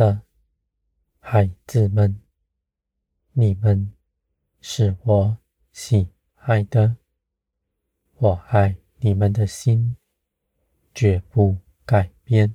[0.00, 0.22] 的
[1.18, 2.22] 孩子们，
[3.32, 3.92] 你们
[4.62, 5.36] 是我
[5.72, 6.96] 喜爱的，
[8.14, 9.94] 我爱你们的心
[10.94, 12.54] 绝不改变。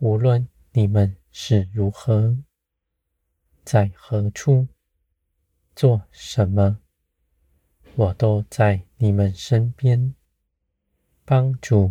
[0.00, 2.36] 无论你们是如何，
[3.64, 4.68] 在何处，
[5.74, 6.78] 做什么，
[7.96, 10.14] 我都在你们身边，
[11.24, 11.90] 帮助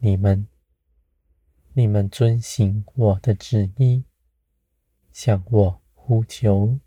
[0.00, 0.46] 你们。
[1.74, 4.04] 你们遵行我的旨意，
[5.10, 6.78] 向我呼求，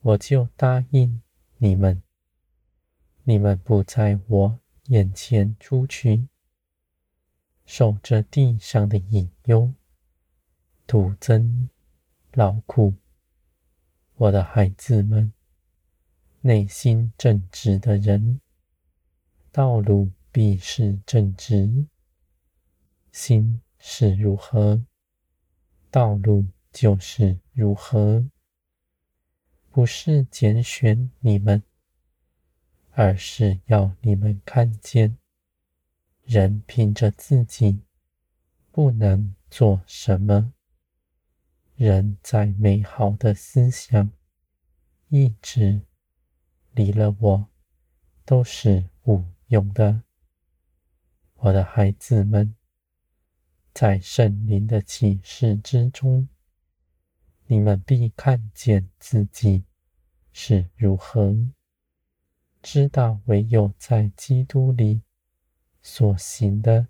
[0.00, 1.22] 我就答应
[1.58, 2.02] 你们。
[3.22, 6.26] 你们不在我眼前出去，
[7.64, 9.72] 受着地上的隐忧，
[10.88, 11.68] 徒增
[12.32, 12.94] 劳苦。
[14.16, 15.32] 我的孩子们，
[16.40, 18.40] 内心正直的人，
[19.52, 21.86] 道路必是正直。
[23.12, 24.84] 心是如何，
[25.90, 28.24] 道路就是如何。
[29.70, 31.62] 不是拣选你们，
[32.92, 35.16] 而是要你们看见，
[36.24, 37.80] 人凭着自己
[38.70, 40.52] 不能做什么。
[41.76, 44.10] 人再美好的思想、
[45.08, 45.80] 意志，
[46.72, 47.48] 离了我，
[48.24, 50.02] 都是无用的。
[51.36, 52.54] 我的孩子们。
[53.72, 56.28] 在圣灵的启示之中，
[57.46, 59.64] 你们必看见自己
[60.32, 61.36] 是如何，
[62.62, 65.02] 知道唯有在基督里
[65.80, 66.88] 所行的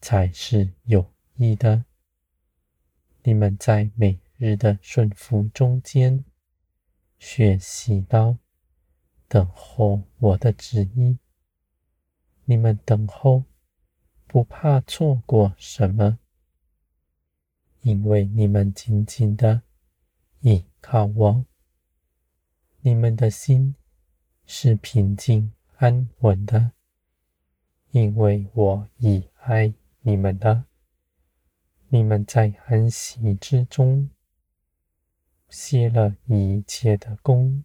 [0.00, 1.84] 才是有益的。
[3.22, 6.24] 你们在每日的顺服中间，
[7.18, 8.38] 学习到
[9.28, 11.18] 等候我的旨意。
[12.46, 13.44] 你们等候。
[14.32, 16.20] 不怕错过什么，
[17.80, 19.62] 因为你们紧紧的
[20.42, 21.44] 依靠我，
[22.82, 23.74] 你们的心
[24.46, 26.70] 是平静安稳的，
[27.90, 30.66] 因为我已爱你们了。
[31.88, 34.10] 你们在安息之中
[35.48, 37.64] 歇了一切的工，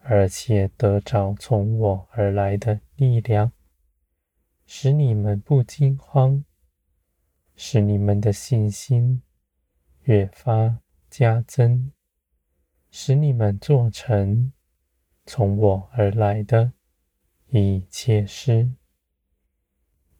[0.00, 3.52] 而且得着从我而来的力量。
[4.66, 6.44] 使你们不惊慌，
[7.54, 9.22] 使你们的信心
[10.02, 10.78] 越发
[11.10, 11.92] 加增，
[12.90, 14.52] 使你们做成
[15.26, 16.72] 从我而来的
[17.48, 18.72] 一切事。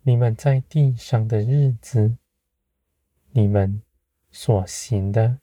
[0.03, 2.17] 你们在地上的日子，
[3.31, 3.83] 你们
[4.31, 5.39] 所行的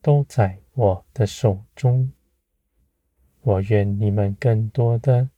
[0.00, 2.12] 都在我的手中。
[3.40, 5.30] 我愿你们更多的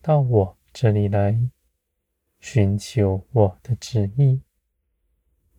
[0.00, 1.50] 到我这里来。
[2.46, 4.42] 寻求我的旨意。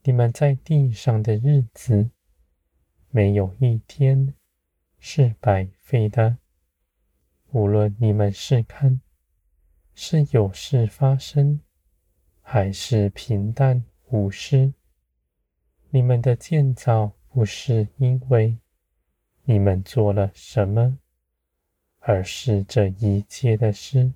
[0.03, 2.12] 你们在地上的日子，
[3.09, 4.35] 没有一天
[5.00, 6.38] 是白费的。
[7.50, 9.01] 无论你们是看
[9.96, 11.59] 是有事发生，
[12.40, 14.72] 还是平淡无事，
[15.90, 18.59] 你们的建造不是因为
[19.46, 21.00] 你们做了什么，
[21.97, 24.13] 而是这一切的事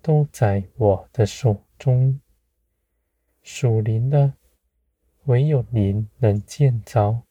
[0.00, 2.20] 都在我的手中
[3.42, 4.34] 属灵的，
[5.24, 7.24] 唯有灵能建造；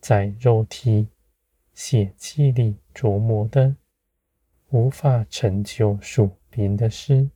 [0.00, 1.08] 在肉体
[1.74, 3.76] 血气里琢磨的，
[4.70, 7.30] 无法成就属灵的事。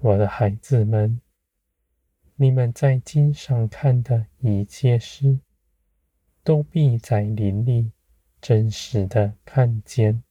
[0.00, 1.20] 我的孩子们，
[2.34, 5.38] 你们在经上看的一切事，
[6.42, 7.92] 都必在灵里
[8.40, 10.24] 真实的看见，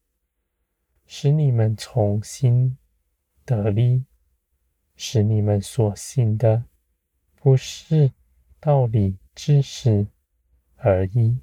[1.06, 2.78] 使你们从心
[3.46, 4.04] 得力。
[4.96, 6.66] 使你们所信的
[7.36, 8.12] 不是
[8.60, 10.08] 道理知识
[10.78, 11.40] 而已，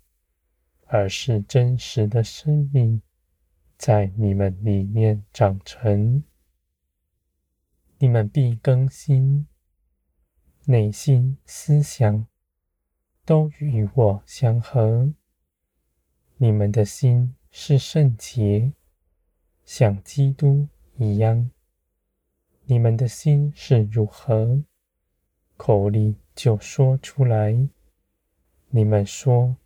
[0.86, 3.02] 而是真实的生命
[3.76, 6.24] 在你们里面长成。
[7.98, 9.46] 你们必更新，
[10.64, 12.26] 内心思想
[13.24, 15.12] 都与我相合。
[16.38, 18.72] 你们的心是圣洁，
[19.64, 20.66] 像基督
[20.96, 21.50] 一样。
[22.66, 24.62] 你们的心是如何，
[25.56, 27.68] 口里就说出来。
[28.70, 29.56] 你们说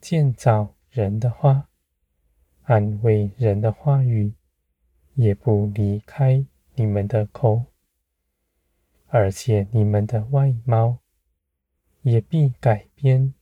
[0.00, 1.68] 建造人的话，
[2.62, 4.34] 安慰人的话语，
[5.14, 6.44] 也不离开
[6.74, 7.64] 你们的口，
[9.08, 10.98] 而且你们的外貌
[12.02, 13.34] 也必改变，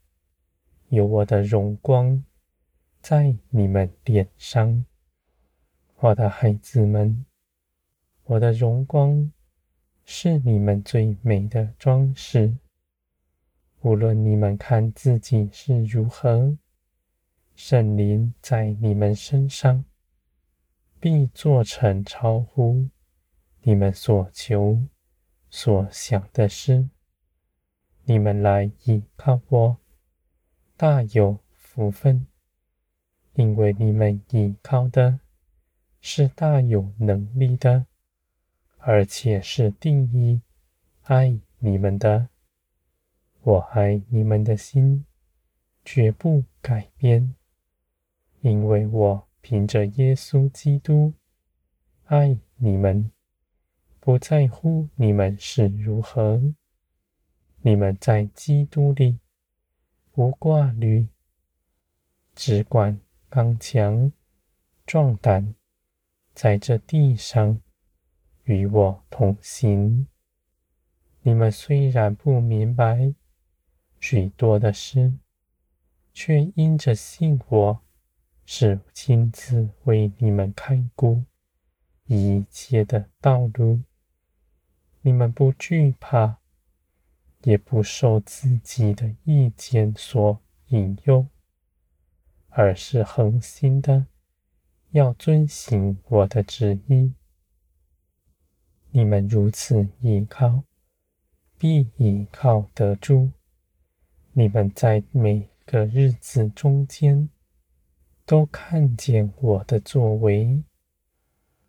[0.89, 2.25] 有我的荣光
[3.01, 4.87] 在你们脸上，
[5.97, 7.27] 我的孩子们。
[8.31, 9.33] 我的荣光
[10.05, 12.57] 是你们最美的装饰，
[13.81, 16.57] 无论你们看自己是如何，
[17.57, 19.85] 圣灵在你们身上
[21.01, 22.89] 必做成超乎
[23.63, 24.81] 你们所求
[25.51, 26.89] 所想的事。
[28.05, 29.77] 你们来倚靠我，
[30.77, 32.29] 大有福分，
[33.35, 35.19] 因为你们倚靠的
[36.01, 37.87] 是大有能力的，
[38.83, 40.41] 而且是第一
[41.03, 42.29] 爱你们的。
[43.43, 45.05] 我爱你们的心
[45.85, 47.35] 绝不改变，
[48.41, 51.13] 因为我凭着耶稣基督
[52.05, 53.11] 爱你们，
[53.99, 56.41] 不在乎你们是如何。
[57.63, 59.19] 你们在基督里
[60.15, 61.07] 无挂虑，
[62.35, 62.99] 只管
[63.29, 64.11] 刚强
[64.87, 65.55] 壮胆，
[66.35, 67.61] 在这地上
[68.51, 70.09] 与我同行。
[71.23, 73.15] 你们虽然不明白
[74.01, 75.13] 许多的事，
[76.13, 77.81] 却因着信我
[78.45, 81.23] 是亲自为你们开顾
[82.07, 83.83] 一切的道路，
[85.03, 86.39] 你们不惧怕。
[87.45, 91.27] 也不受自己的意见所引诱，
[92.51, 94.09] 而是恒心的
[94.91, 97.15] 要遵行我的旨意。
[98.93, 100.65] 你们如此倚靠，
[101.57, 103.31] 必倚靠得住。
[104.33, 107.29] 你们在每个日子中间
[108.27, 110.65] 都看见我的作为，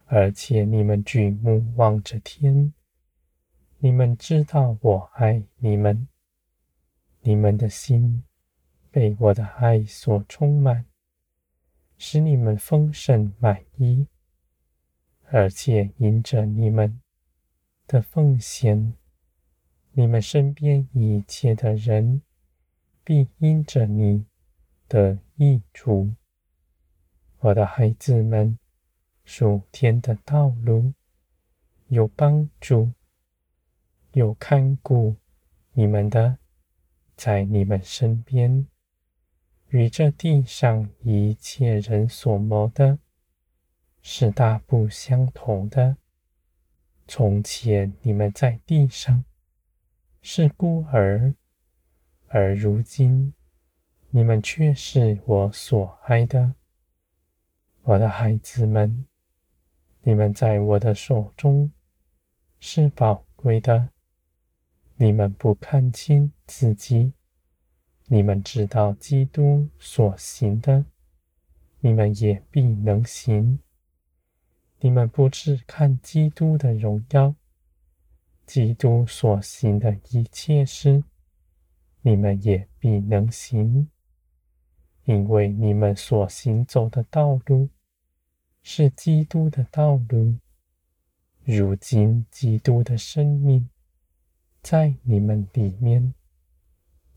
[0.06, 2.73] 而且你们举目望着天。
[3.77, 6.07] 你们知道我爱你们，
[7.21, 8.23] 你们的心
[8.89, 10.85] 被我的爱所充满，
[11.97, 14.07] 使你们丰盛满意，
[15.29, 17.00] 而且因着你们
[17.92, 18.94] 的奉献，
[19.92, 22.22] 你们身边一切的人
[23.04, 24.26] 必因着你
[24.88, 26.14] 的益处。
[27.40, 28.58] 我的孩子们，
[29.26, 30.94] 属天的道路
[31.90, 32.94] 有帮助。
[34.14, 35.18] 有看顾
[35.74, 36.38] 你们的，
[37.18, 38.68] 在你们身边，
[39.68, 43.00] 与这地上一切人所谋的，
[44.02, 45.98] 是大不相同的。
[47.13, 49.25] 从前你们在地上
[50.22, 51.36] 是孤儿，
[52.30, 53.34] 而如今
[54.12, 56.56] 你们却是我所爱的，
[57.81, 59.06] 我的孩子们，
[60.04, 61.74] 你们在我的手中
[62.62, 63.90] 是宝贵的。
[64.96, 67.12] 你们不看清自己，
[68.06, 70.86] 你们知道基督所行的，
[71.81, 73.60] 你们也必能行。
[74.83, 77.36] 你们不只看基督的荣耀，
[78.48, 81.04] 基督所行的一切事，
[82.01, 83.88] 你们也必能行，
[85.04, 87.69] 因为你们所行走的道路
[88.64, 90.38] 是基督的道路。
[91.44, 93.69] 如今，基督的生命。
[94.64, 96.14] 在你们里面，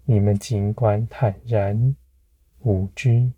[0.05, 1.97] 你们尽管坦然
[2.61, 3.33] 无惧。